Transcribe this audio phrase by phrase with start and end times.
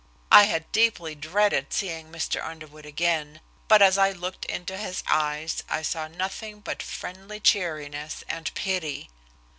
[0.31, 2.43] I had deeply dreaded seeing Mr.
[2.43, 8.23] Underwood again, but as I looked into his eyes I saw nothing but friendly cheeriness
[8.27, 9.11] and pity.